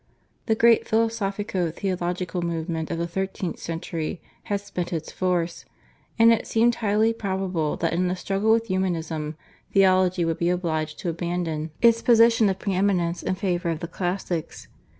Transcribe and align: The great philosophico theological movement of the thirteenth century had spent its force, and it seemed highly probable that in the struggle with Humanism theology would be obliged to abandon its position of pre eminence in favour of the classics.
The 0.47 0.55
great 0.55 0.87
philosophico 0.87 1.69
theological 1.71 2.41
movement 2.41 2.89
of 2.89 2.97
the 2.97 3.05
thirteenth 3.05 3.59
century 3.59 4.19
had 4.45 4.59
spent 4.59 4.91
its 4.91 5.11
force, 5.11 5.63
and 6.17 6.33
it 6.33 6.47
seemed 6.47 6.73
highly 6.73 7.13
probable 7.13 7.77
that 7.77 7.93
in 7.93 8.07
the 8.07 8.15
struggle 8.15 8.51
with 8.51 8.65
Humanism 8.65 9.37
theology 9.71 10.25
would 10.25 10.39
be 10.39 10.49
obliged 10.49 10.97
to 11.01 11.09
abandon 11.09 11.69
its 11.83 12.01
position 12.01 12.49
of 12.49 12.57
pre 12.57 12.73
eminence 12.73 13.21
in 13.21 13.35
favour 13.35 13.69
of 13.69 13.79
the 13.79 13.87
classics. 13.87 14.67